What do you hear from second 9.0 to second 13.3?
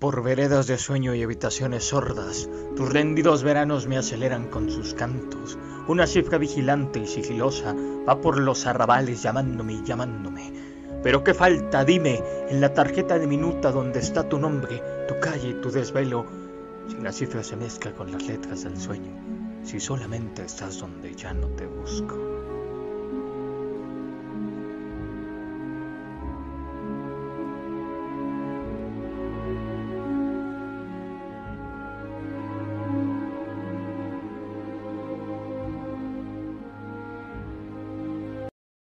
llamándome y llamándome. Pero qué falta, dime, en la tarjeta